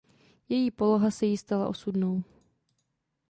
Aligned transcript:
Její 0.49 0.71
poloha 0.71 1.11
se 1.11 1.25
jí 1.25 1.37
stala 1.37 1.67
osudnou. 1.67 2.23